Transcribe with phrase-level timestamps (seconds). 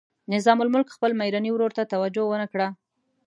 [0.33, 2.67] نظام الملک خپل میرني ورور ته توجه ونه کړه.